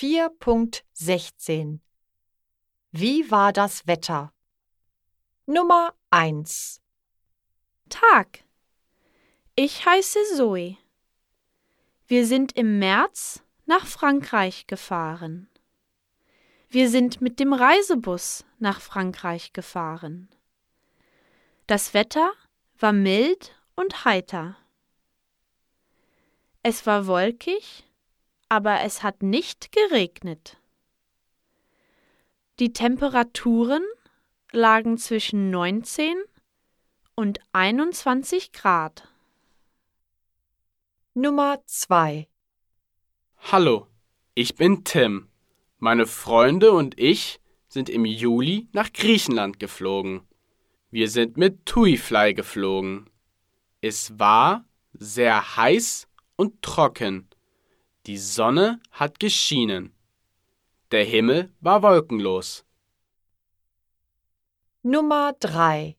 [0.00, 1.80] 4.16
[2.90, 4.32] Wie war das Wetter?
[5.44, 6.80] Nummer 1
[7.90, 8.44] Tag.
[9.56, 10.78] Ich heiße Zoe.
[12.06, 15.50] Wir sind im März nach Frankreich gefahren.
[16.70, 20.30] Wir sind mit dem Reisebus nach Frankreich gefahren.
[21.66, 22.32] Das Wetter
[22.78, 24.56] war mild und heiter.
[26.62, 27.84] Es war wolkig,
[28.50, 30.58] aber es hat nicht geregnet.
[32.58, 33.82] Die Temperaturen
[34.52, 36.14] lagen zwischen 19
[37.14, 39.08] und 21 Grad.
[41.14, 42.28] Nummer 2
[43.52, 43.86] Hallo,
[44.34, 45.28] ich bin Tim.
[45.78, 50.22] Meine Freunde und ich sind im Juli nach Griechenland geflogen.
[50.90, 53.08] Wir sind mit TuiFly geflogen.
[53.80, 57.29] Es war sehr heiß und trocken.
[58.10, 59.94] Die Sonne hat geschienen.
[60.90, 62.64] Der Himmel war wolkenlos.
[64.82, 65.96] Nummer 3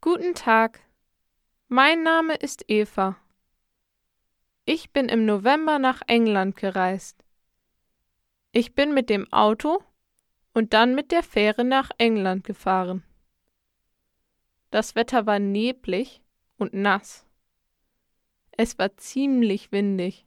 [0.00, 0.78] Guten Tag.
[1.66, 3.16] Mein Name ist Eva.
[4.66, 7.24] Ich bin im November nach England gereist.
[8.52, 9.82] Ich bin mit dem Auto
[10.52, 13.02] und dann mit der Fähre nach England gefahren.
[14.70, 16.22] Das Wetter war neblig
[16.56, 17.26] und nass.
[18.52, 20.24] Es war ziemlich windig.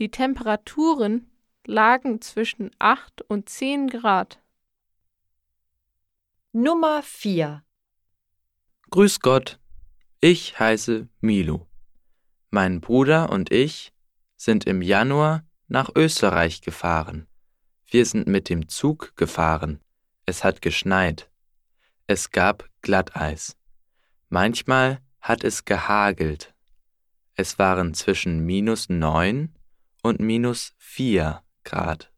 [0.00, 1.30] Die Temperaturen
[1.64, 4.42] lagen zwischen 8 und 10 Grad.
[6.50, 7.62] Nummer 4
[8.90, 9.60] Grüß Gott,
[10.20, 11.68] ich heiße Milo.
[12.50, 13.92] Mein Bruder und ich
[14.36, 17.28] sind im Januar nach Österreich gefahren.
[17.86, 19.80] Wir sind mit dem Zug gefahren.
[20.26, 21.30] Es hat geschneit.
[22.08, 23.56] Es gab Glatteis.
[24.28, 26.52] Manchmal hat es gehagelt.
[27.36, 29.53] Es waren zwischen minus neun
[30.04, 32.13] und minus vier Grad.